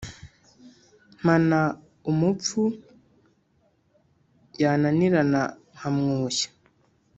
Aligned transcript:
Mpana 1.19 1.59
umupfu 2.11 2.61
yananira 4.61 5.19
nkamwoshya. 5.75 6.47